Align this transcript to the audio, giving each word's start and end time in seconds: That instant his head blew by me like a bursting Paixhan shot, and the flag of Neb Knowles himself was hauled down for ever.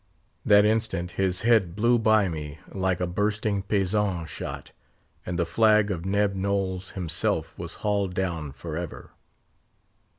That 0.43 0.65
instant 0.65 1.11
his 1.11 1.41
head 1.41 1.75
blew 1.75 1.99
by 1.99 2.27
me 2.27 2.57
like 2.71 2.99
a 2.99 3.05
bursting 3.05 3.61
Paixhan 3.61 4.25
shot, 4.25 4.71
and 5.27 5.37
the 5.37 5.45
flag 5.45 5.91
of 5.91 6.05
Neb 6.05 6.33
Knowles 6.33 6.89
himself 6.97 7.55
was 7.55 7.75
hauled 7.85 8.15
down 8.15 8.51
for 8.51 8.75
ever. 8.75 9.11